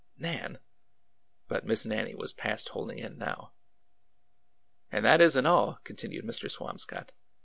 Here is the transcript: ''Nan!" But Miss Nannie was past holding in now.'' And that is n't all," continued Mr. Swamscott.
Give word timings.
''Nan!" 0.29 0.57
But 1.47 1.67
Miss 1.67 1.85
Nannie 1.85 2.15
was 2.15 2.33
past 2.33 2.69
holding 2.69 2.97
in 2.97 3.19
now.'' 3.19 3.53
And 4.91 5.05
that 5.05 5.21
is 5.21 5.37
n't 5.37 5.45
all," 5.45 5.77
continued 5.83 6.25
Mr. 6.25 6.49
Swamscott. 6.49 7.11